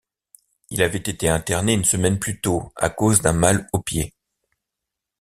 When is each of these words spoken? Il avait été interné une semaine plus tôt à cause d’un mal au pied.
Il 0.71 0.81
avait 0.81 0.97
été 0.97 1.29
interné 1.29 1.73
une 1.73 1.85
semaine 1.85 2.17
plus 2.17 2.41
tôt 2.41 2.73
à 2.75 2.89
cause 2.89 3.21
d’un 3.21 3.33
mal 3.33 3.67
au 3.71 3.81
pied. 3.83 4.15